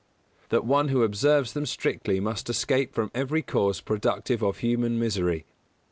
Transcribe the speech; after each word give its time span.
That 0.49 0.65
one 0.65 0.87
who 0.87 1.03
observes 1.03 1.53
them 1.53 1.67
strictly 1.67 2.19
must 2.19 2.49
escape 2.49 2.95
from 2.95 3.11
every 3.13 3.43
cause 3.43 3.81
productive 3.81 4.41
of 4.41 4.57
human 4.57 4.97
misery. 4.97 5.45